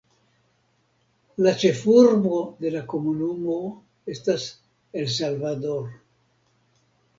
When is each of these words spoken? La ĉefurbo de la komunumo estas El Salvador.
La 1.45 1.51
ĉefurbo 1.63 2.39
de 2.65 2.73
la 2.77 2.81
komunumo 2.95 3.59
estas 4.15 4.49
El 5.03 5.09
Salvador. 5.21 5.89